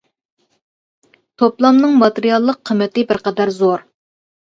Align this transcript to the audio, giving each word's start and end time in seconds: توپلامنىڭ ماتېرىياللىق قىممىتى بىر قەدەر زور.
توپلامنىڭ 1.43 2.01
ماتېرىياللىق 2.01 2.61
قىممىتى 2.73 3.09
بىر 3.15 3.25
قەدەر 3.29 3.57
زور. 3.63 3.91